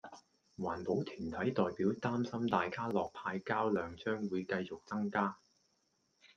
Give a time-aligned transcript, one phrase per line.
[0.57, 5.37] 環保團體代表擔心大家樂派膠量將會繼續增加